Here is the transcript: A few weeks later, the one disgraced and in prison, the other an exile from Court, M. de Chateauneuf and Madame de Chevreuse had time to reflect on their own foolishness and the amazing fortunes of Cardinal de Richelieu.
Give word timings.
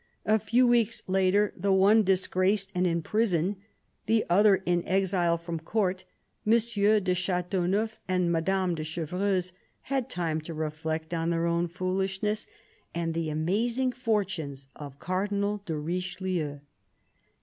A 0.25 0.39
few 0.39 0.65
weeks 0.65 1.03
later, 1.05 1.53
the 1.55 1.71
one 1.71 2.01
disgraced 2.01 2.71
and 2.73 2.87
in 2.87 3.03
prison, 3.03 3.57
the 4.07 4.25
other 4.31 4.63
an 4.65 4.81
exile 4.87 5.37
from 5.37 5.59
Court, 5.59 6.05
M. 6.43 6.53
de 6.53 7.13
Chateauneuf 7.13 7.99
and 8.07 8.31
Madame 8.31 8.73
de 8.73 8.83
Chevreuse 8.83 9.51
had 9.81 10.09
time 10.09 10.41
to 10.41 10.55
reflect 10.55 11.13
on 11.13 11.29
their 11.29 11.45
own 11.45 11.67
foolishness 11.67 12.47
and 12.95 13.13
the 13.13 13.29
amazing 13.29 13.91
fortunes 13.91 14.65
of 14.75 14.97
Cardinal 14.97 15.61
de 15.67 15.77
Richelieu. 15.77 16.61